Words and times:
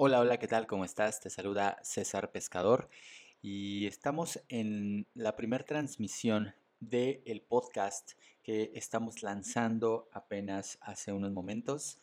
Hola, 0.00 0.20
hola, 0.20 0.38
¿qué 0.38 0.46
tal? 0.46 0.68
¿Cómo 0.68 0.84
estás? 0.84 1.18
Te 1.18 1.28
saluda 1.28 1.76
César 1.82 2.30
Pescador 2.30 2.88
y 3.42 3.84
estamos 3.88 4.40
en 4.48 5.08
la 5.12 5.34
primera 5.34 5.64
transmisión 5.64 6.54
del 6.78 7.42
podcast 7.42 8.12
que 8.44 8.70
estamos 8.76 9.24
lanzando 9.24 10.08
apenas 10.12 10.78
hace 10.82 11.12
unos 11.12 11.32
momentos. 11.32 11.98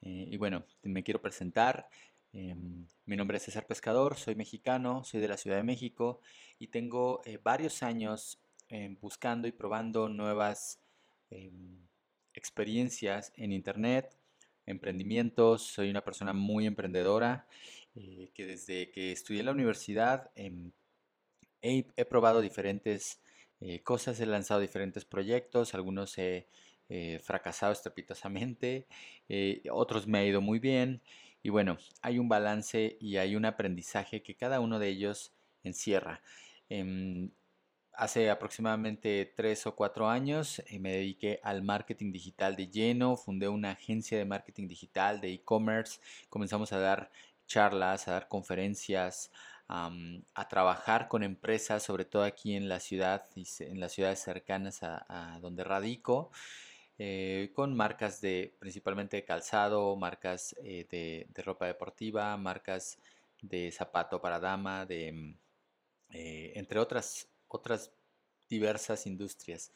Eh, 0.00 0.28
y 0.30 0.36
bueno, 0.36 0.64
me 0.84 1.02
quiero 1.02 1.20
presentar. 1.20 1.88
Em, 2.32 2.86
mi 3.04 3.16
nombre 3.16 3.38
es 3.38 3.42
César 3.42 3.66
Pescador, 3.66 4.14
soy 4.14 4.36
mexicano, 4.36 5.02
soy 5.02 5.20
de 5.20 5.26
la 5.26 5.36
Ciudad 5.36 5.56
de 5.56 5.64
México 5.64 6.20
y 6.60 6.68
tengo 6.68 7.20
eh, 7.24 7.40
varios 7.42 7.82
años 7.82 8.38
buscando 9.00 9.48
y 9.48 9.52
probando 9.52 10.08
nuevas 10.08 10.78
experiencias 12.32 13.32
en 13.34 13.50
Internet, 13.50 14.19
emprendimientos, 14.66 15.62
soy 15.62 15.90
una 15.90 16.02
persona 16.04 16.32
muy 16.32 16.66
emprendedora, 16.66 17.46
eh, 17.94 18.30
que 18.34 18.46
desde 18.46 18.90
que 18.90 19.12
estudié 19.12 19.40
en 19.40 19.46
la 19.46 19.52
universidad 19.52 20.30
em, 20.34 20.72
he, 21.62 21.84
probado 22.04 22.40
diferentes 22.40 23.20
eh, 23.60 23.82
cosas, 23.82 24.20
he 24.20 24.26
lanzado 24.26 24.60
diferentes 24.60 25.04
proyectos, 25.04 25.74
algunos 25.74 26.16
he 26.18 26.48
eh, 26.88 27.20
fracasado 27.22 27.72
estrepitosamente, 27.72 28.86
otros 29.70 30.06
me 30.06 30.18
ha 30.18 30.24
ido 30.24 30.40
muy 30.40 30.58
bien 30.58 31.02
y 31.42 31.50
bueno, 31.50 31.78
hay 32.02 32.18
un 32.18 32.28
balance 32.28 32.96
y 33.00 33.16
hay 33.16 33.36
un 33.36 33.44
aprendizaje 33.44 34.22
que 34.22 34.36
cada 34.36 34.60
uno 34.60 34.78
de 34.78 34.88
ellos 34.88 35.32
encierra. 35.62 36.22
Hace 37.92 38.30
aproximadamente 38.30 39.32
tres 39.36 39.66
o 39.66 39.74
cuatro 39.74 40.08
años 40.08 40.60
eh, 40.66 40.78
me 40.78 40.92
dediqué 40.92 41.40
al 41.42 41.62
marketing 41.62 42.12
digital 42.12 42.56
de 42.56 42.68
lleno, 42.68 43.16
fundé 43.16 43.48
una 43.48 43.72
agencia 43.72 44.16
de 44.16 44.24
marketing 44.24 44.68
digital 44.68 45.20
de 45.20 45.32
e-commerce, 45.32 46.00
comenzamos 46.28 46.72
a 46.72 46.78
dar 46.78 47.10
charlas, 47.46 48.06
a 48.08 48.12
dar 48.12 48.28
conferencias, 48.28 49.30
a 49.68 50.48
trabajar 50.48 51.06
con 51.06 51.22
empresas, 51.22 51.84
sobre 51.84 52.04
todo 52.04 52.24
aquí 52.24 52.56
en 52.56 52.68
la 52.68 52.80
ciudad, 52.80 53.24
en 53.36 53.78
las 53.78 53.92
ciudades 53.92 54.18
cercanas 54.20 54.80
a, 54.82 55.38
donde 55.40 55.62
radico, 55.62 56.32
eh, 56.98 57.52
con 57.54 57.76
marcas 57.76 58.20
de 58.20 58.56
principalmente 58.58 59.18
de 59.18 59.24
calzado, 59.24 59.94
marcas 59.96 60.56
eh, 60.64 60.86
de, 60.90 61.28
de, 61.32 61.42
ropa 61.42 61.66
deportiva, 61.66 62.36
marcas 62.36 62.98
de 63.42 63.70
zapato 63.70 64.20
para 64.20 64.40
dama, 64.40 64.86
de, 64.86 65.36
entre 66.10 66.80
otras 66.80 67.29
otras 67.50 67.92
diversas 68.48 69.06
industrias. 69.06 69.72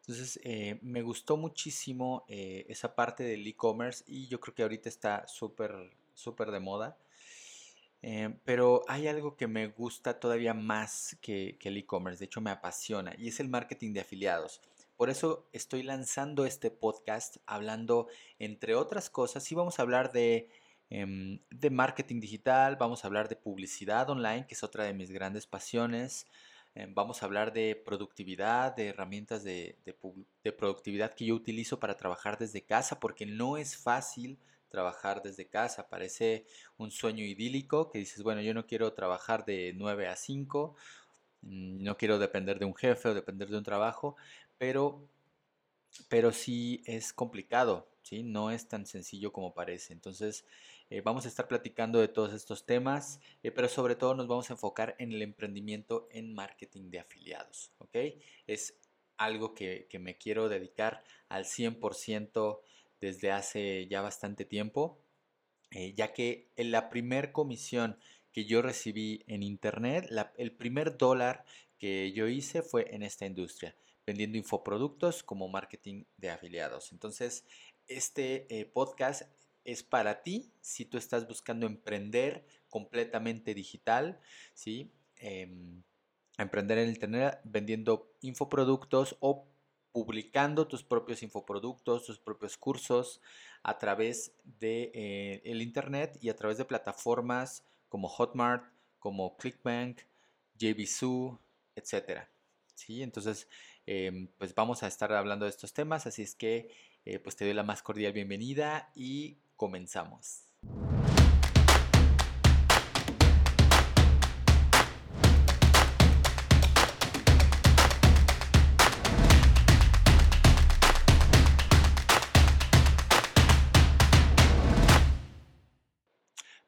Entonces, 0.00 0.40
eh, 0.42 0.78
me 0.82 1.02
gustó 1.02 1.36
muchísimo 1.36 2.24
eh, 2.28 2.66
esa 2.68 2.94
parte 2.94 3.22
del 3.22 3.46
e-commerce 3.46 4.02
y 4.06 4.26
yo 4.26 4.40
creo 4.40 4.54
que 4.54 4.62
ahorita 4.62 4.88
está 4.88 5.26
súper, 5.28 5.72
súper 6.14 6.50
de 6.50 6.60
moda. 6.60 6.98
Eh, 8.02 8.34
pero 8.44 8.82
hay 8.88 9.06
algo 9.06 9.36
que 9.36 9.46
me 9.46 9.68
gusta 9.68 10.18
todavía 10.18 10.54
más 10.54 11.16
que, 11.20 11.56
el 11.62 11.76
e-commerce, 11.76 12.18
de 12.18 12.24
hecho 12.24 12.40
me 12.40 12.50
apasiona, 12.50 13.14
y 13.16 13.28
es 13.28 13.38
el 13.38 13.48
marketing 13.48 13.92
de 13.92 14.00
afiliados. 14.00 14.60
Por 14.96 15.08
eso 15.08 15.48
estoy 15.52 15.84
lanzando 15.84 16.44
este 16.44 16.72
podcast 16.72 17.36
hablando, 17.46 18.08
entre 18.40 18.74
otras 18.74 19.08
cosas, 19.08 19.44
sí 19.44 19.54
vamos 19.54 19.78
a 19.78 19.82
hablar 19.82 20.10
de, 20.10 20.48
em, 20.90 21.38
de 21.50 21.70
marketing 21.70 22.18
digital, 22.20 22.74
vamos 22.74 23.04
a 23.04 23.06
hablar 23.06 23.28
de 23.28 23.36
publicidad 23.36 24.10
online, 24.10 24.46
que 24.48 24.54
es 24.54 24.64
otra 24.64 24.82
de 24.84 24.94
mis 24.94 25.12
grandes 25.12 25.46
pasiones. 25.46 26.26
Eh, 26.74 26.86
vamos 26.90 27.22
a 27.22 27.26
hablar 27.26 27.52
de 27.52 27.76
productividad, 27.76 28.74
de 28.74 28.88
herramientas 28.88 29.44
de, 29.44 29.76
productividad 30.56 31.14
que 31.14 31.26
yo 31.26 31.34
utilizo 31.34 31.78
para 31.78 31.96
trabajar 31.96 32.38
desde 32.38 32.62
casa, 32.62 32.98
porque 32.98 33.26
no 33.26 33.58
es 33.58 33.76
fácil 33.76 34.38
trabajar 34.70 35.22
desde 35.22 35.46
casa. 35.48 35.88
Parece 35.88 36.46
un 36.78 36.90
sueño 36.90 37.24
idílico 37.24 37.90
que 37.90 37.98
dices, 37.98 38.22
bueno, 38.22 38.40
yo 38.40 38.54
no 38.54 38.66
quiero 38.66 38.92
trabajar 38.94 39.44
de 39.44 39.74
9 39.76 40.08
a 40.08 40.16
5, 40.16 40.74
mm, 41.42 41.82
no 41.82 41.96
quiero 41.98 42.18
depender 42.18 42.58
de 42.58 42.64
un 42.64 42.74
jefe 42.74 43.10
o 43.10 43.14
depender 43.14 43.48
de 43.50 43.58
un 43.58 43.64
trabajo, 43.64 44.16
pero, 44.58 45.08
pero 46.08 46.32
sí 46.32 46.82
es 46.86 47.12
complicado, 47.12 47.88
¿sí? 48.02 48.22
No 48.22 48.50
es 48.50 48.68
tan 48.68 48.86
sencillo 48.86 49.32
como 49.32 49.54
parece. 49.54 49.92
Entonces, 49.92 50.44
eh, 50.90 51.00
vamos 51.00 51.24
a 51.24 51.28
estar 51.28 51.48
platicando 51.48 52.00
de 52.00 52.08
todos 52.08 52.34
estos 52.34 52.66
temas, 52.66 53.20
eh, 53.42 53.50
pero 53.50 53.68
sobre 53.68 53.94
todo 53.96 54.14
nos 54.14 54.28
vamos 54.28 54.50
a 54.50 54.54
enfocar 54.54 54.94
en 54.98 55.12
el 55.12 55.22
emprendimiento 55.22 56.06
en 56.10 56.34
marketing 56.34 56.90
de 56.90 57.00
afiliados. 57.00 57.72
¿ok? 57.78 57.96
Es 58.46 58.78
algo 59.16 59.54
que, 59.54 59.88
me 60.00 60.18
quiero 60.18 60.48
dedicar 60.48 61.02
al 61.28 61.44
100% 61.44 62.60
desde 63.00 63.32
hace 63.32 63.86
ya 63.88 64.02
bastante 64.02 64.44
tiempo, 64.44 64.98
eh, 65.70 65.94
ya 65.96 66.12
que 66.12 66.50
en 66.56 66.70
la 66.70 66.90
primer 66.90 67.32
comisión 67.32 67.98
que 68.32 68.44
yo 68.44 68.62
recibí 68.62 69.24
en 69.26 69.42
internet, 69.42 70.10
el 70.36 70.52
primer 70.52 70.96
dólar 70.96 71.44
que 71.82 72.12
yo 72.12 72.28
hice 72.28 72.62
fue 72.62 72.94
en 72.94 73.02
esta 73.02 73.26
industria, 73.26 73.74
vendiendo 74.06 74.38
infoproductos 74.38 75.24
como 75.24 75.48
marketing 75.48 76.04
de 76.16 76.30
afiliados. 76.30 76.92
Entonces, 76.92 77.44
este 77.88 78.70
podcast 78.72 79.22
es 79.64 79.82
para 79.82 80.22
ti 80.22 80.52
si 80.60 80.84
tú 80.84 80.96
estás 80.96 81.26
buscando 81.26 81.66
emprender 81.66 82.46
completamente 82.70 83.52
digital, 83.52 84.20
¿sí? 84.54 84.92
Em, 85.16 85.82
emprender 86.38 86.78
en 86.78 86.88
Internet 86.90 87.40
vendiendo 87.42 88.14
infoproductos 88.20 89.16
o 89.18 89.48
publicando 89.90 90.68
tus 90.68 90.84
propios 90.84 91.24
infoproductos, 91.24 92.06
tus 92.06 92.20
propios 92.20 92.56
cursos 92.56 93.20
a 93.64 93.76
través 93.78 94.36
de 94.44 94.92
eh, 94.94 95.42
el 95.44 95.60
internet 95.60 96.16
y 96.20 96.28
a 96.28 96.36
través 96.36 96.58
de 96.58 96.64
plataformas 96.64 97.64
como 97.88 98.08
Hotmart, 98.08 98.72
como 99.00 99.36
Clickbank, 99.36 100.02
JVZoo, 100.54 101.40
etcétera. 101.74 102.30
¿Sí? 102.74 103.02
Entonces, 103.02 103.48
em, 103.86 104.28
pues 104.38 104.54
vamos 104.54 104.82
a 104.82 104.86
estar 104.86 105.12
hablando 105.12 105.44
de 105.44 105.50
estos 105.50 105.72
temas, 105.72 106.06
así 106.06 106.22
es 106.22 106.34
que 106.34 106.74
eh, 107.04 107.18
pues 107.18 107.36
te 107.36 107.44
doy 107.44 107.54
la 107.54 107.62
más 107.62 107.82
cordial 107.82 108.12
bienvenida 108.12 108.90
y 108.94 109.38
comenzamos. 109.56 110.44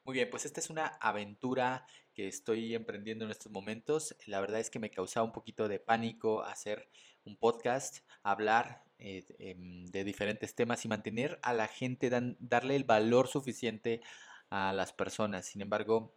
Muy 0.05 0.13
bien, 0.13 0.29
pues 0.29 0.45
esta 0.45 0.59
es 0.59 0.69
una 0.69 0.85
aventura 1.01 1.87
que 2.13 2.27
estoy 2.27 2.75
emprendiendo 2.75 3.25
en 3.25 3.31
estos 3.31 3.51
momentos. 3.51 4.15
La 4.27 4.39
verdad 4.39 4.59
es 4.59 4.69
que 4.69 4.77
me 4.79 4.91
causaba 4.91 5.25
un 5.25 5.31
poquito 5.33 5.67
de 5.67 5.79
pánico 5.79 6.43
hacer 6.43 6.89
un 7.23 7.37
podcast, 7.37 7.99
hablar 8.21 8.83
eh, 8.99 9.25
em, 9.39 9.85
de 9.87 10.03
diferentes 10.03 10.53
temas 10.55 10.85
y 10.85 10.87
mantener 10.89 11.39
a 11.41 11.53
la 11.53 11.67
gente, 11.67 12.11
darle 12.39 12.75
el 12.75 12.83
valor 12.83 13.27
suficiente 13.27 14.01
a 14.51 14.73
las 14.73 14.93
personas. 14.93 15.47
Sin 15.47 15.61
embargo, 15.61 16.13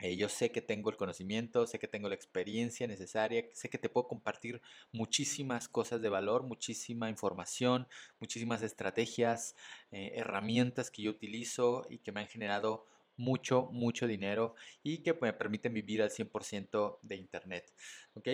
eh, 0.00 0.16
yo 0.16 0.28
sé 0.28 0.52
que 0.52 0.62
tengo 0.62 0.90
el 0.90 0.96
conocimiento, 0.96 1.66
sé 1.66 1.78
que 1.80 1.88
tengo 1.88 2.08
la 2.08 2.14
experiencia 2.14 2.86
necesaria, 2.86 3.44
sé 3.52 3.68
que 3.68 3.78
te 3.78 3.88
puedo 3.88 4.06
compartir 4.06 4.62
muchísimas 4.92 5.68
cosas 5.68 6.00
de 6.00 6.08
valor, 6.08 6.44
muchísima 6.44 7.10
información, 7.10 7.88
muchísimas 8.20 8.62
estrategias, 8.62 9.56
eh, 9.90 10.12
herramientas 10.14 10.90
que 10.92 11.02
yo 11.02 11.10
utilizo 11.10 11.84
y 11.90 11.98
que 11.98 12.12
me 12.12 12.20
han 12.20 12.28
generado 12.28 12.86
mucho, 13.18 13.68
mucho 13.72 14.06
dinero 14.06 14.54
y 14.82 15.02
que 15.02 15.12
me 15.12 15.34
permiten 15.34 15.74
vivir 15.74 16.00
al 16.00 16.10
100% 16.10 17.00
de 17.02 17.16
Internet. 17.16 17.74
¿ok? 18.14 18.28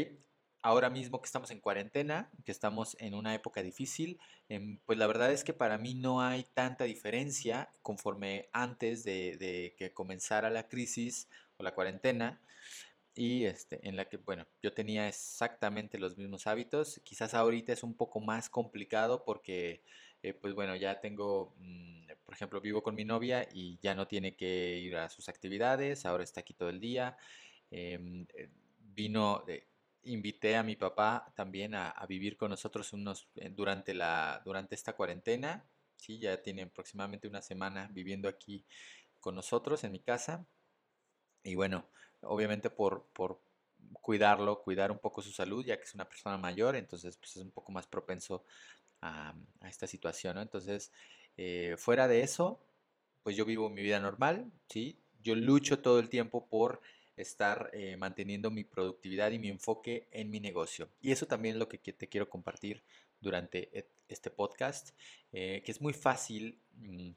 ahora 0.65 0.89
mismo 0.89 1.21
que 1.21 1.27
estamos 1.27 1.51
en 1.51 1.61
cuarentena, 1.61 2.31
que 2.47 2.51
estamos 2.51 2.97
en 2.99 3.13
una 3.13 3.35
época 3.35 3.63
difícil, 3.63 4.19
em, 4.49 4.79
pues 4.87 4.99
la 4.99 5.07
verdad 5.07 5.31
es 5.31 5.45
que 5.45 5.53
para 5.53 5.77
mí 5.77 5.95
no 5.95 6.23
hay 6.23 6.45
tanta 6.55 6.85
diferencia 6.85 7.71
conforme 7.83 8.49
antes 8.55 9.05
de, 9.05 9.75
que 9.77 9.93
comenzara 9.93 10.49
la 10.49 10.67
crisis 10.67 11.29
o 11.59 11.63
la 11.63 11.75
cuarentena 11.75 12.41
y 13.15 13.45
este, 13.45 13.87
en 13.87 13.97
la 13.97 14.09
que, 14.09 14.17
bueno, 14.17 14.47
yo 14.63 14.73
tenía 14.73 15.07
exactamente 15.07 15.99
los 15.99 16.17
mismos 16.17 16.47
hábitos. 16.47 16.99
Quizás 17.05 17.35
ahorita 17.35 17.75
es 17.75 17.83
un 17.83 17.95
poco 17.95 18.21
más 18.21 18.49
complicado 18.49 19.23
porque, 19.23 19.83
eh, 20.25 20.33
pues 20.33 20.55
bueno, 20.55 20.75
ya 20.75 21.01
tengo, 21.01 21.55
mm, 21.59 22.07
por 22.25 22.35
ejemplo, 22.35 22.61
vivo 22.63 22.83
con 22.83 22.95
mi 22.95 23.05
novia 23.05 23.47
y 23.53 23.79
ya 23.83 23.95
no 23.95 24.09
tiene 24.09 24.35
que 24.37 24.79
ir 24.79 24.97
a 24.97 25.11
sus 25.11 25.29
actividades, 25.29 26.07
ahora 26.07 26.25
está 26.25 26.41
aquí 26.41 26.55
todo 26.55 26.71
el 26.71 26.81
día. 26.81 27.19
Em, 27.71 28.27
eh, 28.35 28.49
vino, 28.79 29.45
de 29.47 29.67
invité 30.05 30.57
a 30.57 30.63
mi 30.63 30.77
papá 30.77 31.31
también 31.37 31.75
a, 31.75 31.93
vivir 32.09 32.37
con 32.39 32.51
nosotros 32.51 32.93
unos, 32.95 33.29
eh, 33.37 33.51
durante, 33.51 33.93
la, 33.93 34.41
durante 34.45 34.75
esta 34.75 34.95
cuarentena. 34.95 35.67
Sí, 35.97 36.19
ya 36.19 36.41
tiene 36.43 36.63
aproximadamente 36.63 37.29
una 37.29 37.43
semana 37.43 37.91
viviendo 37.93 38.27
aquí 38.29 38.65
con 39.21 39.35
nosotros 39.35 39.85
en 39.85 39.93
mi 39.93 40.01
casa. 40.01 40.47
Y 41.43 41.55
bueno, 41.55 41.87
obviamente 42.23 42.71
por, 42.71 43.07
por 43.13 43.43
cuidarlo, 44.01 44.63
cuidar 44.63 44.91
un 44.91 44.99
poco 44.99 45.21
su 45.23 45.33
salud, 45.33 45.65
ya 45.65 45.77
que 45.77 45.85
es 45.85 45.95
una 45.95 46.09
persona 46.09 46.39
mayor, 46.39 46.77
entonces 46.77 47.17
pues, 47.19 47.37
es 47.37 47.43
un 47.43 47.51
poco 47.51 47.73
más 47.73 47.87
propenso 47.87 48.45
a, 49.05 49.35
esta 49.69 49.87
situación. 49.87 50.39
Entonces, 50.39 50.93
eh, 51.37 51.77
fuera 51.79 52.09
de 52.09 52.23
eso, 52.23 52.61
pues 53.23 53.37
yo 53.37 53.45
vivo 53.45 53.71
mi 53.71 53.83
vida 53.83 54.01
normal, 54.01 54.51
¿sí? 54.69 54.99
yo 55.23 55.35
lucho 55.35 55.81
todo 55.81 55.99
el 55.99 56.09
tiempo 56.09 56.47
por 56.49 56.81
estar 57.17 57.71
eh, 57.73 57.97
manteniendo 57.97 58.51
mi 58.51 58.65
productividad 58.65 59.31
y 59.31 59.39
mi 59.39 59.49
enfoque 59.49 60.09
en 60.11 60.31
mi 60.31 60.41
negocio. 60.41 60.89
Y 61.01 61.13
eso 61.13 61.27
también 61.27 61.55
es 61.55 61.59
lo 61.59 61.69
que 61.69 61.79
te 61.79 62.09
quiero 62.09 62.29
compartir 62.29 62.83
durante 63.21 63.87
este 64.09 64.31
podcast, 64.31 64.91
eh, 65.33 65.63
que 65.65 65.73
es 65.73 65.81
muy 65.81 65.95
fácil 65.95 66.61
mm, 66.73 67.11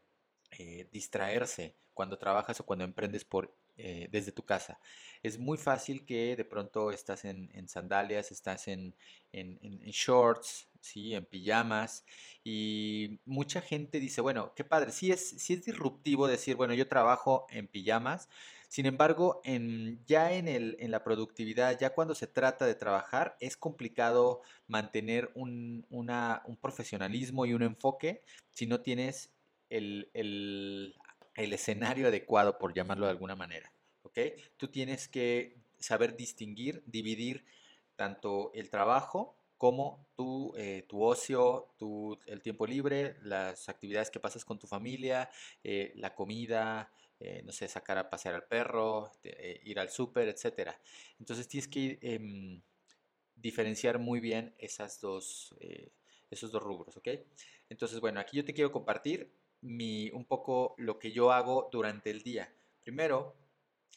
eh, 0.52 0.88
distraerse 0.92 1.76
cuando 1.94 2.18
trabajas 2.18 2.60
o 2.60 2.66
cuando 2.66 2.86
emprendes 2.86 3.26
por, 3.26 3.54
desde 3.78 4.32
tu 4.32 4.44
casa. 4.44 4.80
Es 5.22 5.38
muy 5.38 5.58
fácil 5.58 6.04
que 6.06 6.36
de 6.36 6.46
pronto 6.46 6.92
estás 6.92 7.26
en, 7.26 7.68
sandalias, 7.68 8.32
estás 8.32 8.68
en, 8.68 8.96
en, 9.32 9.58
shorts, 9.92 10.68
¿sí? 10.82 11.14
en 11.14 11.26
pijamas 11.26 12.04
y 12.44 13.20
mucha 13.26 13.62
gente 13.62 14.00
dice, 14.00 14.22
bueno, 14.22 14.54
qué 14.56 14.64
padre, 14.64 14.92
sí 14.92 15.12
es, 15.12 15.30
sí 15.30 15.54
es 15.54 15.66
disruptivo 15.66 16.28
decir, 16.28 16.56
bueno, 16.56 16.74
yo 16.74 16.88
trabajo 16.88 17.46
en 17.52 17.68
pijamas, 17.68 18.30
sin 18.68 18.86
embargo, 18.86 19.42
en, 19.46 20.04
ya 20.08 20.34
en, 20.34 20.48
el, 20.48 20.76
en, 20.80 20.92
la 20.92 21.04
productividad, 21.04 21.80
ya 21.80 21.94
cuando 21.94 22.16
se 22.16 22.28
trata 22.28 22.66
de 22.66 22.76
trabajar, 22.76 23.38
es 23.40 23.56
complicado 23.56 24.42
mantener 24.68 25.32
un, 25.36 25.86
una, 25.90 26.42
un 26.46 26.58
profesionalismo 26.58 27.46
y 27.46 27.54
un 27.54 27.64
enfoque 27.64 28.24
si 28.54 28.68
no 28.68 28.82
tienes 28.82 29.37
el, 29.70 30.10
el, 30.14 30.96
el, 31.36 31.54
escenario 31.54 32.08
adecuado, 32.08 32.58
por 32.58 32.74
llamarlo 32.74 33.06
de 33.06 33.12
alguna 33.12 33.36
manera. 33.36 33.72
¿ok? 34.04 34.20
Tú 34.58 34.68
tienes 34.68 35.08
que 35.08 35.58
saber 35.80 36.16
distinguir, 36.16 36.84
dividir 36.86 37.46
tanto 37.96 38.52
el 38.54 38.70
trabajo 38.70 39.36
como 39.58 40.08
tu, 40.16 40.54
eh, 40.56 40.86
tu 40.88 41.04
ocio, 41.04 41.74
tu, 41.78 42.18
el 42.28 42.42
tiempo 42.42 42.68
libre, 42.68 43.18
las 43.24 43.70
actividades 43.70 44.12
que 44.12 44.20
pasas 44.20 44.46
con 44.46 44.60
tu 44.60 44.68
familia, 44.68 45.30
eh, 45.64 45.94
la 45.96 46.14
comida, 46.14 46.92
eh, 47.20 47.42
no 47.44 47.52
sé, 47.52 47.68
sacar 47.68 47.98
a 47.98 48.10
pasear 48.10 48.36
al 48.36 48.46
perro, 48.46 49.12
ir 49.24 49.80
al 49.80 49.90
súper, 49.90 50.28
etc. 50.28 50.72
Entonces 51.20 51.48
tienes 51.48 51.68
que 51.68 51.98
em, 52.02 52.62
diferenciar 53.36 53.98
muy 53.98 54.20
bien 54.20 54.54
esas 54.60 55.02
dos, 55.02 55.56
esos 56.30 56.52
dos 56.52 56.62
rubros, 56.62 56.96
¿ok? 56.96 57.10
Entonces, 57.70 58.00
bueno, 58.00 58.20
aquí 58.20 58.38
yo 58.38 58.46
te 58.46 58.54
quiero 58.54 58.72
compartir 58.72 59.32
mi, 59.62 60.10
un 60.12 60.26
poco 60.26 60.76
lo 60.78 61.00
que 61.00 61.12
yo 61.12 61.32
hago 61.32 61.70
durante 61.72 62.10
el 62.10 62.22
día. 62.24 62.54
Primero, 62.84 63.36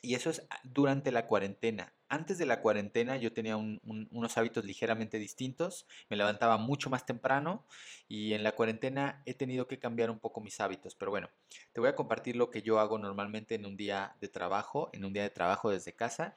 y 0.02 0.14
eso 0.14 0.30
es 0.30 0.46
durante 0.64 1.12
la 1.12 1.26
cuarentena. 1.26 1.92
Antes 2.08 2.38
de 2.38 2.46
la 2.46 2.60
cuarentena 2.60 3.16
yo 3.16 3.32
tenía 3.32 3.56
unos 3.56 4.38
hábitos 4.38 4.64
ligeramente 4.64 5.18
distintos, 5.18 5.86
me 6.08 6.16
levantaba 6.16 6.56
mucho 6.56 6.90
más 6.90 7.06
temprano 7.06 7.66
y 8.08 8.32
en 8.32 8.42
la 8.42 8.52
cuarentena 8.52 9.22
he 9.26 9.34
tenido 9.34 9.68
que 9.68 9.78
cambiar 9.78 10.10
un 10.10 10.18
poco 10.18 10.40
mis 10.40 10.58
hábitos. 10.58 10.94
Pero 10.94 11.12
bueno, 11.12 11.28
te 11.72 11.80
voy 11.80 11.88
a 11.88 11.94
compartir 11.94 12.34
lo 12.34 12.50
que 12.50 12.62
yo 12.62 12.80
hago 12.80 12.98
normalmente 12.98 13.54
en 13.54 13.66
un 13.66 13.76
día 13.76 14.16
de 14.20 14.28
trabajo, 14.28 14.90
en 14.92 15.04
un 15.04 15.12
día 15.12 15.22
de 15.22 15.30
trabajo 15.30 15.70
desde 15.70 15.94
casa. 15.94 16.34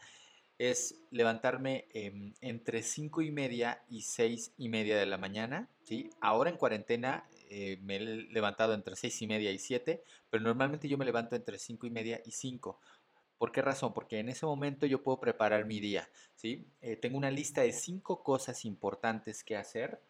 Es 0.59 1.01
levantarme 1.09 1.87
entre 2.41 2.83
5 2.83 3.23
y 3.23 3.31
media 3.31 3.83
y 3.89 4.03
6 4.03 4.53
y 4.57 4.69
media 4.69 4.97
de 4.97 5.07
la 5.07 5.17
mañana. 5.17 5.69
¿sí? 5.83 6.11
Ahora 6.21 6.51
en 6.51 6.57
cuarentena 6.57 7.27
eh, 7.53 7.77
me 7.81 7.97
he 7.97 7.99
levantado 7.99 8.73
entre 8.73 8.95
6 8.95 9.21
y 9.21 9.27
media 9.27 9.51
y 9.51 9.59
7, 9.59 10.03
pero 10.29 10.43
normalmente 10.43 10.87
yo 10.87 10.97
me 10.97 11.05
levanto 11.05 11.35
entre 11.35 11.59
5 11.59 11.85
y 11.85 11.91
media 11.91 12.21
y 12.25 12.31
5 12.31 12.79
¿Por 13.43 13.51
qué 13.51 13.61
razón? 13.61 13.93
Porque 13.93 14.19
en 14.19 14.29
ese 14.29 14.45
momento 14.45 14.85
yo 14.85 15.03
puedo 15.03 15.19
preparar 15.19 15.65
mi 15.65 15.81
día, 15.81 16.09
¿sí? 16.33 16.65
Eh, 16.79 16.95
tengo 16.95 17.17
una 17.17 17.29
lista 17.29 17.61
de 17.61 17.73
cinco 17.73 18.23
cosas 18.23 18.63
importantes 18.63 19.43
que 19.43 19.57
hacer. 19.57 20.01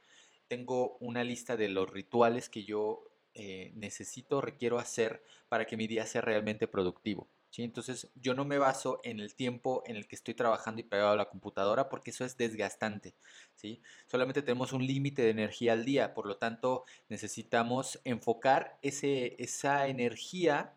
Tengo 0.48 0.98
una 1.00 1.24
lista 1.24 1.58
de 1.58 1.68
los 1.68 1.90
rituales 1.90 2.48
que 2.48 2.64
yo 2.64 3.10
eh, 3.34 3.72
necesito, 3.74 4.40
requiero 4.40 4.78
hacer 4.78 5.24
para 5.50 5.66
que 5.66 5.78
mi 5.78 5.88
día 5.88 6.06
sea 6.06 6.22
realmente 6.22 6.68
productivo. 6.68 7.28
Entonces 7.62 8.10
yo 8.16 8.34
no 8.34 8.46
me 8.46 8.58
baso 8.58 9.00
en 9.04 9.20
el 9.20 9.36
tiempo 9.36 9.84
en 9.86 9.96
el 9.96 10.08
que 10.08 10.16
estoy 10.16 10.34
trabajando 10.34 10.82
y 10.82 10.86
pegado 10.86 11.12
a 11.12 11.16
la 11.16 11.30
computadora 11.30 11.90
porque 11.90 12.10
eso 12.10 12.26
es 12.26 12.36
desgastante. 12.36 13.14
¿sí? 13.56 13.82
Solamente 14.08 14.42
tenemos 14.42 14.74
un 14.74 14.88
límite 14.88 15.22
de 15.22 15.30
energía 15.30 15.74
al 15.74 15.86
día, 15.86 16.16
por 16.16 16.26
lo 16.26 16.38
tanto 16.38 16.86
necesitamos 17.10 18.00
enfocar 18.06 18.80
ese, 18.82 19.36
esa 19.38 19.88
energía 19.88 20.74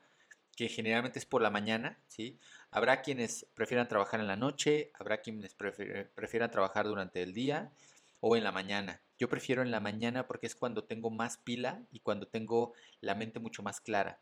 que 0.55 0.69
generalmente 0.69 1.19
es 1.19 1.26
por 1.26 1.43
la 1.43 1.50
mañana, 1.50 1.99
¿sí? 2.08 2.38
Habrá 2.70 3.02
quienes 3.02 3.46
prefieran 3.55 3.88
trabajar 3.88 4.20
en 4.20 4.26
la 4.26 4.37
noche, 4.37 4.90
habrá 4.94 5.20
quienes 5.20 5.55
prefieran 5.55 6.50
trabajar 6.50 6.87
durante 6.87 7.22
el 7.22 7.34
día 7.34 7.70
o 8.20 8.37
en 8.37 8.43
la 8.43 8.52
mañana. 8.52 9.02
Yo 9.19 9.29
prefiero 9.29 9.62
en 9.62 9.70
la 9.70 9.81
mañana 9.81 10.26
porque 10.26 10.46
es 10.46 10.56
cuando 10.56 10.84
tengo 10.84 11.11
más 11.11 11.37
pila 11.37 11.82
y 11.93 12.00
cuando 12.00 12.26
tengo 12.26 12.72
la 13.00 13.14
mente 13.14 13.38
mucho 13.38 13.62
más 13.62 13.81
clara. 13.81 14.19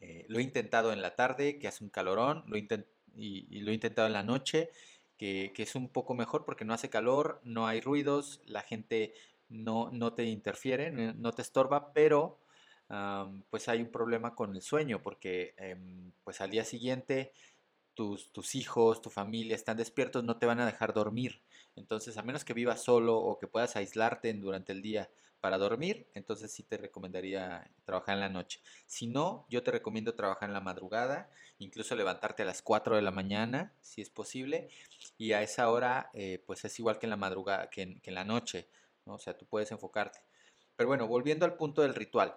Eh, 0.00 0.26
lo 0.28 0.38
he 0.38 0.42
intentado 0.42 0.92
en 0.92 1.02
la 1.02 1.14
tarde, 1.14 1.58
que 1.58 1.68
hace 1.68 1.84
un 1.84 1.90
calorón, 1.90 2.44
lo 2.46 2.56
y, 2.56 3.60
lo 3.60 3.70
he 3.70 3.74
intentado 3.74 4.06
en 4.06 4.12
la 4.12 4.22
noche, 4.22 4.70
que, 5.16 5.52
que, 5.54 5.62
es 5.62 5.74
un 5.74 5.88
poco 5.88 6.14
mejor 6.14 6.44
porque 6.44 6.64
no 6.64 6.74
hace 6.74 6.90
calor, 6.90 7.40
no 7.44 7.66
hay 7.66 7.80
ruidos, 7.80 8.40
la 8.46 8.62
gente 8.62 9.14
no, 9.48 9.90
no 9.92 10.14
te 10.14 10.24
interfiere, 10.24 10.90
no 10.90 11.32
te 11.32 11.42
estorba, 11.42 11.92
pero 11.92 12.38
pues 13.50 13.68
hay 13.68 13.80
un 13.80 13.90
problema 13.90 14.34
con 14.34 14.54
el 14.54 14.62
sueño, 14.62 15.02
porque 15.02 15.54
em, 15.56 16.12
pues 16.22 16.40
al 16.40 16.50
día 16.50 16.64
siguiente 16.64 17.32
tus, 17.94 18.30
tus, 18.32 18.54
hijos, 18.54 19.00
tu 19.00 19.10
familia 19.10 19.56
están 19.56 19.76
despiertos, 19.76 20.22
no 20.24 20.36
te 20.36 20.46
van 20.46 20.60
a 20.60 20.66
dejar 20.66 20.92
dormir. 20.92 21.40
Entonces, 21.76 22.16
a 22.16 22.22
menos 22.22 22.44
que 22.44 22.54
vivas 22.54 22.82
solo 22.82 23.16
o 23.16 23.38
que 23.38 23.46
puedas 23.46 23.76
aislarte 23.76 24.32
durante 24.34 24.72
el 24.72 24.82
día 24.82 25.10
para 25.40 25.58
dormir, 25.58 26.08
entonces 26.14 26.50
sí 26.52 26.62
te 26.62 26.78
recomendaría 26.78 27.70
trabajar 27.84 28.14
en 28.14 28.20
la 28.20 28.30
noche. 28.30 28.62
Si 28.86 29.06
no, 29.06 29.44
yo 29.50 29.62
te 29.62 29.72
recomiendo 29.72 30.14
trabajar 30.14 30.48
en 30.48 30.54
la 30.54 30.60
madrugada, 30.60 31.30
incluso 31.58 31.94
levantarte 31.94 32.44
a 32.44 32.46
las 32.46 32.62
4 32.62 32.96
de 32.96 33.02
la 33.02 33.10
mañana, 33.10 33.74
si 33.82 34.00
es 34.00 34.08
posible, 34.08 34.70
y 35.18 35.32
a 35.32 35.42
esa 35.42 35.68
hora, 35.68 36.10
eh, 36.14 36.42
pues 36.46 36.64
es 36.64 36.78
igual 36.78 36.98
que 36.98 37.04
en 37.04 37.10
la 37.10 37.16
madrugada, 37.16 37.68
que 37.68 37.82
en, 37.82 38.14
la 38.14 38.24
noche, 38.24 38.68
¿no? 39.04 39.16
o 39.16 39.18
sea, 39.18 39.36
tú 39.36 39.44
puedes 39.44 39.70
enfocarte. 39.70 40.20
Pero 40.76 40.88
bueno, 40.88 41.06
volviendo 41.06 41.44
al 41.44 41.56
punto 41.56 41.82
del 41.82 41.94
ritual 41.94 42.34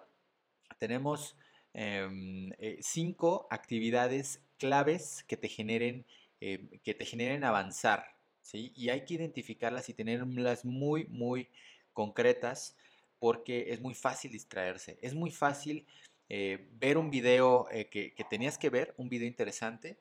tenemos 0.78 1.36
em, 1.72 2.50
eh, 2.58 2.78
cinco 2.82 3.46
actividades 3.50 4.42
claves 4.58 5.24
que 5.24 5.36
te 5.36 5.48
generen, 5.48 6.06
em, 6.40 6.68
que 6.80 6.94
te 6.94 7.04
generen 7.04 7.44
avanzar, 7.44 8.17
Y 8.56 8.88
hay 8.88 9.04
que 9.04 9.14
identificarlas 9.14 9.88
y 9.88 9.94
tenerlas 9.94 10.64
muy, 10.64 11.06
muy 11.06 11.48
concretas 11.92 12.76
porque 13.18 13.72
es 13.72 13.80
muy 13.80 13.94
fácil 13.94 14.32
distraerse. 14.32 14.98
Es 15.02 15.14
muy 15.14 15.30
fácil 15.30 15.86
eh, 16.28 16.68
ver 16.72 16.98
un 16.98 17.10
video 17.10 17.66
eh, 17.70 17.88
que, 17.88 18.14
que, 18.14 18.24
tenías 18.24 18.58
que 18.58 18.70
ver, 18.70 18.94
un 18.96 19.08
video 19.08 19.26
interesante 19.26 19.98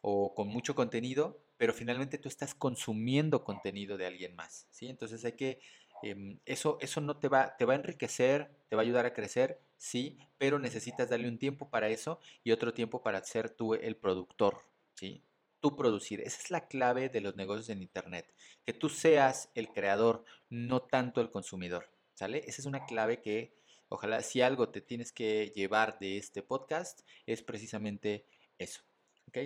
o 0.00 0.34
con 0.34 0.48
mucho 0.48 0.74
contenido, 0.74 1.38
pero 1.56 1.74
finalmente 1.74 2.18
tú 2.18 2.28
estás 2.28 2.54
consumiendo 2.54 3.44
contenido 3.44 3.96
de 3.96 4.06
alguien 4.06 4.34
más, 4.34 4.66
¿sí? 4.70 4.88
Entonces 4.88 5.24
hay 5.24 5.32
que 5.32 5.60
Em, 6.02 6.38
eso, 6.46 6.78
eso 6.80 7.00
no 7.00 7.16
te 7.16 7.28
va, 7.28 7.56
te 7.56 7.64
va 7.64 7.72
a 7.72 7.76
enriquecer, 7.76 8.50
te 8.68 8.76
va 8.76 8.82
a 8.82 8.84
ayudar 8.84 9.06
a 9.06 9.12
crecer, 9.12 9.60
sí, 9.76 10.18
pero 10.38 10.58
necesitas 10.58 11.10
darle 11.10 11.28
un 11.28 11.38
tiempo 11.38 11.68
para 11.70 11.88
eso 11.88 12.20
y 12.44 12.52
otro 12.52 12.72
tiempo 12.72 13.02
para 13.02 13.22
ser 13.24 13.50
tú 13.50 13.74
el 13.74 13.96
productor, 13.96 14.62
¿sí? 14.94 15.22
Tú 15.60 15.76
producir. 15.76 16.20
Esa 16.20 16.40
es 16.40 16.50
la 16.50 16.68
clave 16.68 17.08
de 17.08 17.20
los 17.20 17.36
negocios 17.36 17.68
en 17.70 17.82
Internet. 17.82 18.32
Que 18.64 18.72
tú 18.72 18.88
seas 18.88 19.50
el 19.54 19.72
creador, 19.72 20.24
no 20.48 20.82
tanto 20.82 21.20
el 21.20 21.30
consumidor, 21.30 21.90
¿sale? 22.14 22.38
Esa 22.46 22.62
es 22.62 22.66
una 22.66 22.86
clave 22.86 23.20
que, 23.20 23.54
ojalá, 23.88 24.22
si 24.22 24.40
algo 24.40 24.68
te 24.68 24.80
tienes 24.80 25.12
que 25.12 25.52
llevar 25.54 25.98
de 25.98 26.16
este 26.16 26.42
podcast, 26.42 27.00
es 27.26 27.42
precisamente 27.42 28.26
eso, 28.58 28.82
¿ok? 29.26 29.38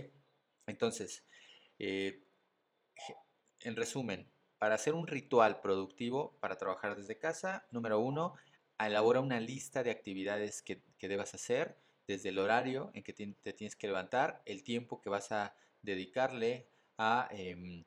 Entonces, 0.67 1.25
eh, 1.79 2.23
en 3.61 3.77
resumen, 3.77 4.31
para 4.59 4.77
hacer 4.77 4.95
un 4.95 5.07
ritual 5.07 5.61
productivo 5.61 6.37
para 6.41 6.57
trabajar 6.57 6.97
desde 6.97 7.19
casa, 7.19 7.67
número 7.71 7.99
uno, 7.99 8.35
elabora 8.87 9.21
una 9.21 9.41
lista 9.41 9.83
de 9.83 9.91
actividades 9.91 10.63
que, 10.63 10.83
debas 11.01 11.35
hacer, 11.35 11.77
desde 12.07 12.29
el 12.29 12.39
horario 12.39 12.91
en 12.95 13.03
que 13.03 13.13
te, 13.13 13.53
tienes 13.53 13.77
que 13.77 13.87
levantar, 13.87 14.43
el 14.45 14.63
tiempo 14.63 15.01
que 15.01 15.11
vas 15.11 15.33
a 15.33 15.55
dedicarle 15.83 16.69
a 16.99 17.29
em, 17.31 17.85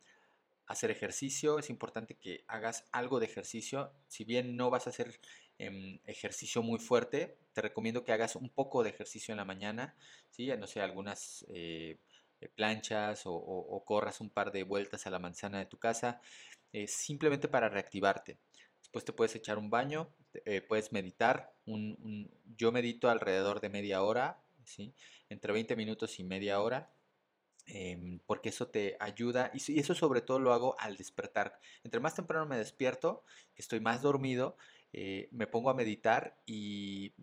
hacer 0.68 0.92
ejercicio. 0.92 1.60
Es 1.60 1.70
importante 1.70 2.16
que 2.16 2.44
hagas 2.48 2.86
algo 2.92 3.20
de 3.20 3.26
ejercicio. 3.26 3.92
Si 4.08 4.24
bien 4.24 4.56
no 4.56 4.70
vas 4.70 4.88
a 4.88 4.92
hacer 4.92 5.20
em, 5.58 6.00
ejercicio 6.06 6.62
muy 6.62 6.80
fuerte, 6.80 7.38
te 7.54 7.62
recomiendo 7.62 8.04
que 8.04 8.12
hagas 8.12 8.36
un 8.36 8.50
poco 8.50 8.84
de 8.84 8.90
ejercicio 8.90 9.32
en 9.32 9.38
la 9.38 9.46
mañana, 9.46 9.96
¿sí? 10.32 10.48
no 10.58 10.68
sé, 10.68 10.82
algunas 10.82 11.46
eh, 11.50 11.98
planchas 12.56 13.24
o 13.26 13.84
corras 13.86 14.22
un 14.22 14.30
par 14.30 14.52
de 14.52 14.64
vueltas 14.64 15.08
a 15.08 15.10
la 15.10 15.20
manzana 15.20 15.60
de 15.60 15.66
tu 15.66 15.78
casa. 15.78 16.22
Eh, 16.76 16.88
simplemente 16.88 17.48
para 17.48 17.70
reactivarte. 17.70 18.38
Después 18.80 19.06
te 19.06 19.14
puedes 19.14 19.34
echar 19.34 19.58
un 19.58 19.70
baño, 19.70 20.10
eh, 20.44 20.60
puedes 20.60 20.92
meditar. 20.92 21.54
yo 22.58 22.72
medito 22.74 23.10
alrededor 23.10 23.62
de 23.62 23.70
media 23.70 24.04
hora, 24.04 24.44
¿sí? 24.66 24.94
entre 25.30 25.54
20 25.54 25.78
minutos 25.78 26.20
y 26.20 26.26
media 26.26 26.60
hora, 26.60 26.92
em, 27.68 28.20
porque 28.26 28.50
eso 28.50 28.68
te 28.68 28.98
ayuda 29.00 29.52
y, 29.54 29.80
eso 29.80 29.96
sobre 29.96 30.22
todo 30.22 30.40
lo 30.40 30.54
hago 30.54 30.76
al 30.80 30.98
despertar. 30.98 31.60
Entre 31.84 32.00
más 32.00 32.16
temprano 32.16 32.46
me 32.46 32.58
despierto, 32.58 33.24
estoy 33.56 33.80
más 33.80 34.02
dormido, 34.02 34.58
eh, 34.94 35.28
me 35.32 35.48
pongo 35.48 35.70
a 35.70 35.74
meditar 35.74 36.38
y, 36.46 37.14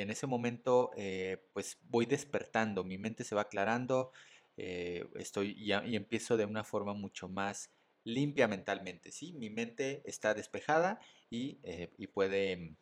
en 0.00 0.10
ese 0.10 0.26
momento 0.26 0.90
eh, 0.96 1.46
pues 1.52 1.78
voy 1.88 2.06
despertando, 2.06 2.82
mi 2.84 2.98
mente 2.98 3.24
se 3.24 3.34
va 3.34 3.42
aclarando, 3.42 4.12
eh, 4.56 5.06
estoy 5.14 5.54
y, 5.56 5.72
empiezo 5.72 6.36
de 6.36 6.44
una 6.44 6.64
forma 6.64 6.94
mucho 6.94 7.28
más 7.28 7.70
limpia 8.04 8.48
mentalmente, 8.48 9.12
¿sí? 9.12 9.32
Mi 9.34 9.48
mente 9.50 10.02
está 10.04 10.34
despejada 10.34 11.00
y, 11.30 11.58
y 11.96 12.06
puede, 12.08 12.76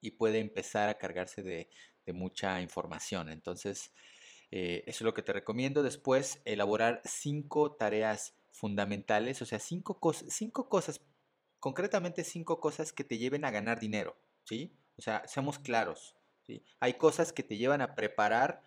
y 0.00 0.12
puede 0.12 0.38
empezar 0.38 0.88
a 0.88 0.98
cargarse 0.98 1.42
de, 1.42 1.68
de 2.08 2.14
mucha 2.14 2.62
información. 2.62 3.28
Entonces, 3.28 3.92
eso 4.50 4.82
es 4.86 5.00
lo 5.02 5.14
que 5.14 5.22
te 5.22 5.32
recomiendo. 5.32 5.82
Después, 5.82 6.40
elaborar 6.44 7.00
cinco 7.04 7.72
tareas 7.72 8.34
fundamentales, 8.50 9.42
o 9.42 9.46
sea, 9.46 9.58
cinco, 9.58 9.98
cinco 10.28 10.68
cosas 10.68 11.00
concretamente 11.60 12.24
cinco 12.24 12.60
cosas 12.60 12.92
que 12.92 13.04
te 13.04 13.18
lleven 13.18 13.44
a 13.44 13.50
ganar 13.50 13.80
dinero, 13.80 14.16
¿sí? 14.44 14.76
O 14.96 15.02
sea, 15.02 15.26
seamos 15.26 15.58
claros, 15.58 16.16
¿sí? 16.46 16.64
Hay 16.80 16.94
cosas 16.94 17.32
que 17.32 17.42
te 17.42 17.56
llevan 17.56 17.80
a 17.80 17.94
preparar, 17.94 18.62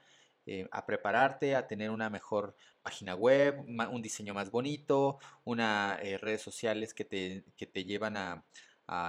eh, 0.46 0.68
a 0.72 0.86
prepararte, 0.86 1.56
a 1.56 1.68
tener 1.68 1.90
una 1.90 2.10
mejor 2.10 2.56
página 2.82 3.16
web, 3.16 3.60
un 3.68 4.02
diseño 4.02 4.34
más 4.34 4.52
bonito, 4.52 5.20
unas 5.44 6.00
eh, 6.02 6.18
redes 6.18 6.42
sociales 6.42 6.94
que 6.94 7.06
te, 7.06 7.44
te 7.58 7.86
llevan 7.86 8.18
a, 8.18 8.46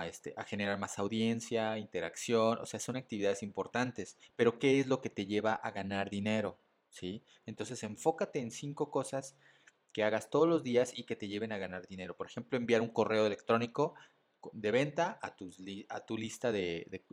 este, 0.07 0.33
a 0.37 0.45
generar 0.45 0.79
más 0.79 0.99
audiencia, 0.99 1.77
interacción, 1.77 2.59
o 2.59 2.67
sea, 2.67 2.79
son 2.79 2.97
actividades 2.97 3.43
importantes, 3.43 4.17
pero 4.37 4.59
¿qué 4.59 4.79
es 4.79 4.87
lo 4.87 5.01
que 5.01 5.11
te 5.11 5.27
lleva 5.27 5.55
a 5.55 5.73
ganar 5.73 6.09
dinero? 6.09 6.57
¿Sí? 6.89 7.25
Entonces 7.47 7.83
enfócate 7.83 8.39
en 8.39 8.51
cinco 8.51 8.91
cosas 8.91 9.37
que 9.93 10.05
hagas 10.05 10.31
todos 10.31 10.49
los 10.49 10.63
días 10.63 10.97
y 10.97 11.05
que 11.05 11.17
te 11.17 11.27
lleven 11.27 11.53
a 11.53 11.59
ganar 11.59 11.87
dinero. 11.89 12.17
Por 12.17 12.29
ejemplo, 12.29 12.57
enviar 12.57 12.81
un 12.81 12.91
correo 12.91 13.27
electrónico 13.27 13.95
de 14.53 14.71
venta 14.71 15.19
a, 15.21 15.35
tu 15.35 16.17
lista 16.17 16.53
de, 16.53 17.05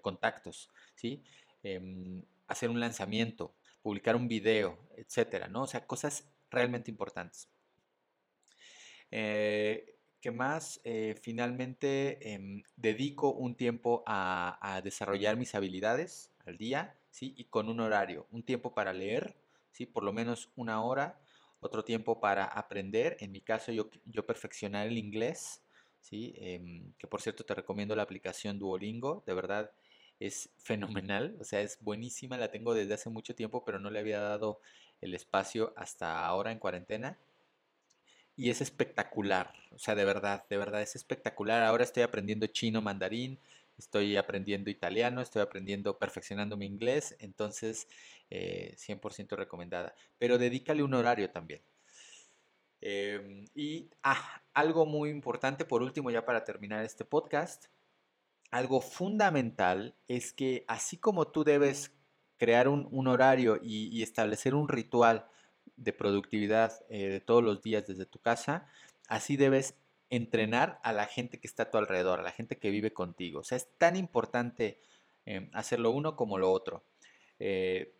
contactos, 0.00 0.70
¿sí? 0.94 1.22
Em, 1.62 2.22
hacer 2.48 2.70
un 2.70 2.80
lanzamiento, 2.80 3.54
publicar 3.82 4.16
un 4.16 4.28
video, 4.28 4.78
etcétera, 4.96 5.48
¿no? 5.48 5.62
O 5.62 5.66
sea, 5.66 5.86
cosas 5.86 6.28
realmente 6.50 6.90
importantes. 6.90 7.48
Eh, 9.10 9.95
¿Qué 10.26 10.32
más? 10.32 10.80
Eh, 10.82 11.14
finalmente, 11.22 12.32
em, 12.34 12.64
dedico 12.74 13.30
un 13.30 13.54
tiempo 13.54 14.02
a, 14.06 14.58
a, 14.60 14.82
desarrollar 14.82 15.36
mis 15.36 15.54
habilidades 15.54 16.32
al 16.44 16.58
día, 16.58 16.96
¿sí? 17.12 17.32
Y 17.36 17.44
con 17.44 17.68
un 17.68 17.78
horario, 17.78 18.26
un 18.32 18.42
tiempo 18.42 18.74
para 18.74 18.92
leer, 18.92 19.36
¿sí? 19.70 19.86
Por 19.86 20.02
lo 20.02 20.12
menos 20.12 20.50
una 20.56 20.82
hora 20.82 21.20
otro 21.60 21.84
tiempo 21.84 22.18
para 22.18 22.44
aprender. 22.44 23.16
En 23.20 23.30
mi 23.30 23.40
caso, 23.40 23.70
yo, 23.70 23.88
yo 24.04 24.26
perfeccionar 24.26 24.88
el 24.88 24.98
inglés, 24.98 25.62
¿sí? 26.00 26.34
Em, 26.38 26.92
que 26.98 27.06
por 27.06 27.22
cierto 27.22 27.44
te 27.44 27.54
recomiendo 27.54 27.94
la 27.94 28.02
aplicación 28.02 28.58
Duolingo, 28.58 29.22
de 29.28 29.32
verdad 29.34 29.70
es 30.18 30.50
fenomenal, 31.06 31.36
o 31.38 31.44
sea, 31.44 31.60
es 31.60 31.78
buenísima, 31.80 32.36
la 32.36 32.50
tengo 32.50 32.74
desde 32.74 32.94
hace 32.94 33.10
mucho 33.10 33.36
tiempo, 33.36 33.64
pero 33.64 33.78
no 33.78 33.90
le 33.90 34.00
había 34.00 34.18
dado 34.18 34.60
el 35.00 35.14
espacio 35.14 35.72
hasta 35.76 36.26
ahora 36.26 36.50
en 36.50 36.58
cuarentena. 36.58 37.16
Y 38.36 38.50
es 38.50 38.60
espectacular, 38.60 39.52
o 39.72 39.78
sea, 39.78 39.94
de 39.94 40.04
verdad, 40.04 40.44
de 40.48 40.58
verdad 40.58 40.82
es 40.82 40.94
espectacular. 40.94 41.62
Ahora 41.62 41.84
estoy 41.84 42.02
aprendiendo 42.02 42.46
chino, 42.46 42.82
mandarín, 42.82 43.38
estoy 43.78 44.16
aprendiendo 44.16 44.70
italiano, 44.70 45.20
estoy 45.22 45.42
aprendiendo, 45.42 45.98
perfeccionando 45.98 46.56
mi 46.56 46.66
inglés, 46.66 47.16
entonces 47.18 47.88
100% 48.30 49.32
eh, 49.32 49.36
recomendada. 49.36 49.94
Pero 50.18 50.38
dedícale 50.38 50.82
un 50.82 50.94
horario 50.94 51.30
también. 51.30 51.62
Em, 52.80 53.46
y 53.54 53.90
ah, 54.02 54.42
algo 54.54 54.86
muy 54.86 55.10
importante, 55.10 55.64
por 55.64 55.82
último, 55.82 56.10
ya 56.10 56.24
para 56.24 56.44
terminar 56.44 56.84
este 56.84 57.04
podcast, 57.04 57.66
algo 58.50 58.80
fundamental 58.80 59.96
es 60.08 60.32
que 60.32 60.64
así 60.68 60.96
como 60.98 61.28
tú 61.28 61.44
debes 61.44 61.92
crear 62.36 62.68
un, 62.68 63.06
horario 63.08 63.58
y, 63.62 64.02
establecer 64.02 64.54
un 64.54 64.68
ritual 64.68 65.26
de 65.76 65.92
productividad 65.92 66.84
eh, 66.88 67.08
de 67.08 67.20
todos 67.20 67.42
los 67.42 67.62
días 67.62 67.86
desde 67.86 68.06
tu 68.06 68.18
casa, 68.18 68.68
así 69.08 69.36
debes 69.36 69.74
entrenar 70.10 70.80
a 70.82 70.92
la 70.92 71.06
gente 71.06 71.38
que 71.38 71.46
está 71.46 71.64
a 71.64 71.70
tu 71.70 71.78
alrededor, 71.78 72.20
a 72.20 72.22
la 72.22 72.32
gente 72.32 72.58
que 72.58 72.70
vive 72.70 72.92
contigo. 72.92 73.40
O 73.40 73.44
sea, 73.44 73.56
es 73.56 73.68
tan 73.78 73.96
importante 73.96 74.80
em, 75.24 75.50
hacerlo 75.52 75.90
uno 75.90 76.16
como 76.16 76.38
lo 76.38 76.50
otro. 76.50 76.84
Eh, 77.38 77.92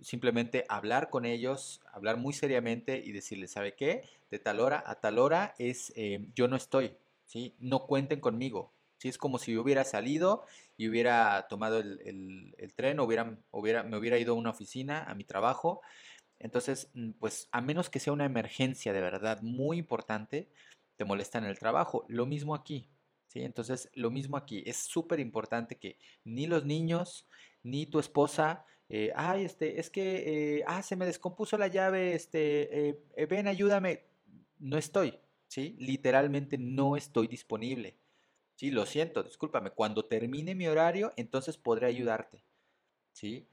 simplemente 0.00 0.64
hablar 0.68 1.10
con 1.10 1.26
ellos, 1.26 1.80
hablar 1.92 2.16
muy 2.16 2.32
seriamente 2.32 3.02
y 3.04 3.12
decirles, 3.12 3.52
¿sabe 3.52 3.74
qué? 3.74 4.02
De 4.30 4.38
tal 4.38 4.60
hora 4.60 4.82
a 4.86 5.00
tal 5.00 5.18
hora 5.18 5.54
es, 5.58 5.92
em, 5.96 6.32
yo 6.34 6.48
no 6.48 6.56
estoy, 6.56 6.96
¿sí? 7.26 7.54
No 7.58 7.86
cuenten 7.86 8.20
conmigo. 8.20 8.72
¿sí? 9.00 9.08
Es 9.08 9.18
como 9.18 9.38
si 9.38 9.52
yo 9.52 9.62
hubiera 9.62 9.84
salido 9.84 10.44
y 10.76 10.88
hubiera 10.88 11.46
tomado 11.48 11.78
el, 11.78 12.54
tren, 12.76 13.00
o 13.00 13.04
hubiera, 13.04 13.36
hubiera, 13.50 13.82
me 13.82 13.96
hubiera 13.96 14.18
ido 14.18 14.34
a 14.34 14.36
una 14.36 14.50
oficina, 14.50 15.04
a 15.04 15.14
mi 15.14 15.24
trabajo. 15.24 15.82
Entonces, 16.40 16.90
mm, 16.94 17.12
pues 17.12 17.48
a 17.52 17.60
menos 17.60 17.90
que 17.90 18.00
sea 18.00 18.12
una 18.12 18.24
emergencia 18.24 18.92
de 18.92 19.00
verdad 19.00 19.42
muy 19.42 19.78
importante, 19.78 20.50
te 20.96 21.04
molesta 21.04 21.38
en 21.38 21.44
el 21.44 21.58
trabajo. 21.58 22.04
Lo 22.08 22.26
mismo 22.26 22.54
aquí, 22.54 22.90
¿sí? 23.28 23.42
Entonces, 23.42 23.90
lo 23.94 24.10
mismo 24.10 24.36
aquí. 24.36 24.62
Es 24.66 24.78
súper 24.78 25.20
importante 25.20 25.76
que 25.78 25.98
ni 26.24 26.46
los 26.46 26.64
niños, 26.64 27.28
ni 27.62 27.86
tu 27.86 28.00
esposa, 28.00 28.64
eh, 28.88 29.12
ay, 29.14 29.44
este, 29.44 29.78
es 29.80 29.90
que, 29.90 30.58
eh, 30.58 30.64
ah, 30.66 30.82
se 30.82 30.96
me 30.96 31.06
descompuso 31.06 31.56
la 31.58 31.68
llave, 31.68 32.14
este, 32.14 32.88
eh, 33.16 33.26
ven, 33.26 33.46
ayúdame. 33.46 34.06
No 34.58 34.76
estoy, 34.78 35.18
¿sí? 35.48 35.76
Literalmente 35.78 36.58
no 36.58 36.96
estoy 36.96 37.28
disponible. 37.28 37.98
Sí, 38.56 38.70
lo 38.70 38.84
siento, 38.86 39.22
discúlpame. 39.22 39.70
Cuando 39.70 40.04
termine 40.06 40.54
mi 40.54 40.66
horario, 40.68 41.12
entonces 41.16 41.56
podré 41.56 41.86
ayudarte, 41.86 42.44
¿sí? 43.12 43.48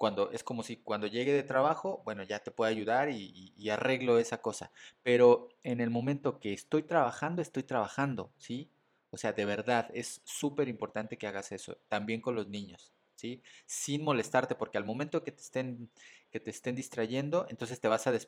Cuando 0.00 0.30
es 0.30 0.42
como 0.42 0.62
si 0.62 0.76
cuando 0.78 1.06
llegue 1.08 1.34
de 1.34 1.42
trabajo, 1.42 2.00
bueno, 2.06 2.22
ya 2.22 2.38
te 2.38 2.50
puedo 2.50 2.70
ayudar 2.70 3.10
y, 3.10 3.68
arreglo 3.68 4.18
esa 4.18 4.40
cosa. 4.40 4.72
Pero 5.02 5.50
en 5.62 5.82
el 5.82 5.90
momento 5.90 6.40
que 6.40 6.54
estoy 6.54 6.84
trabajando, 6.84 7.42
estoy 7.42 7.64
trabajando, 7.64 8.32
¿sí? 8.38 8.70
O 9.10 9.18
sea, 9.18 9.34
de 9.34 9.44
verdad, 9.44 9.90
es 9.92 10.22
súper 10.24 10.68
importante 10.68 11.18
que 11.18 11.26
hagas 11.26 11.52
eso, 11.52 11.76
también 11.88 12.22
con 12.22 12.34
los 12.34 12.48
niños, 12.48 12.94
¿sí? 13.14 13.42
Sin 13.66 14.02
molestarte, 14.02 14.54
porque 14.54 14.78
al 14.78 14.86
momento 14.86 15.22
que 15.22 15.32
te 15.32 15.42
estén, 15.42 15.90
que 16.30 16.40
te 16.40 16.48
estén 16.48 16.76
distrayendo, 16.76 17.44
entonces 17.50 17.78
te 17.78 17.88
vas 17.88 18.06
a 18.06 18.18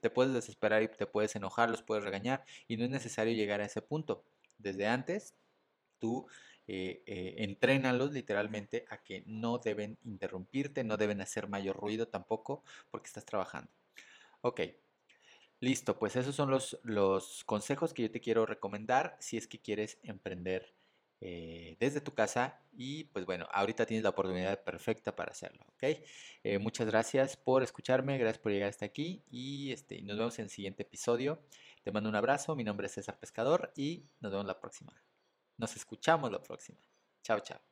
te 0.00 0.08
puedes 0.08 0.32
desesperar 0.32 0.82
y 0.82 0.88
te 0.88 1.06
puedes 1.06 1.36
enojar, 1.36 1.68
los 1.68 1.82
puedes 1.82 2.04
regañar, 2.04 2.42
y 2.68 2.78
no 2.78 2.84
es 2.84 2.90
necesario 2.90 3.34
llegar 3.34 3.60
a 3.60 3.66
ese 3.66 3.82
punto. 3.82 4.24
Desde 4.56 4.86
antes, 4.86 5.34
tú 5.98 6.26
eh, 6.70 7.02
eh, 7.06 7.34
entrénalos 7.38 8.12
literalmente 8.12 8.84
a 8.90 9.02
que 9.02 9.22
no 9.26 9.56
deben 9.56 9.98
interrumpirte, 10.04 10.84
no 10.84 10.98
deben 10.98 11.22
hacer 11.22 11.48
mayor 11.48 11.76
ruido 11.76 12.08
tampoco 12.08 12.62
porque 12.90 13.06
estás 13.06 13.24
trabajando. 13.24 13.70
Ok, 14.42 14.60
listo, 15.60 15.98
pues 15.98 16.14
esos 16.16 16.34
son 16.36 16.50
los, 16.50 16.78
los 16.82 17.42
consejos 17.44 17.94
que 17.94 18.02
yo 18.02 18.10
te 18.10 18.20
quiero 18.20 18.44
recomendar 18.44 19.16
si 19.18 19.38
es 19.38 19.48
que 19.48 19.58
quieres 19.58 19.98
emprender 20.02 20.74
eh, 21.22 21.78
desde 21.80 22.02
tu 22.02 22.12
casa 22.12 22.60
y 22.76 23.04
pues 23.04 23.24
bueno, 23.24 23.48
ahorita 23.50 23.86
tienes 23.86 24.04
la 24.04 24.10
oportunidad 24.10 24.62
perfecta 24.62 25.16
para 25.16 25.32
hacerlo, 25.32 25.64
¿ok? 25.74 25.84
muchas 26.60 26.86
gracias 26.86 27.36
por 27.36 27.62
escucharme, 27.62 28.18
gracias 28.18 28.40
por 28.42 28.52
llegar 28.52 28.68
hasta 28.68 28.84
aquí 28.84 29.24
y 29.30 29.72
este, 29.72 30.02
nos 30.02 30.18
vemos 30.18 30.38
en 30.38 30.44
el 30.44 30.50
siguiente 30.50 30.82
episodio. 30.82 31.40
Te 31.82 31.92
mando 31.92 32.10
un 32.10 32.16
abrazo, 32.16 32.54
mi 32.54 32.64
nombre 32.64 32.88
es 32.88 32.92
César 32.92 33.18
Pescador 33.18 33.72
y 33.74 34.04
nos 34.20 34.32
vemos 34.32 34.46
la 34.46 34.60
próxima. 34.60 34.92
Nos 35.58 35.76
escuchamos 35.76 36.32
la 36.32 36.40
próxima. 36.40 36.78
Chao, 37.22 37.40
chao. 37.40 37.67